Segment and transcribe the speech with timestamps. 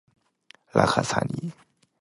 [0.71, 1.51] 拉卡萨尼。